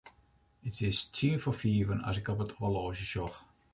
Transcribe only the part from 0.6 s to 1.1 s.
It is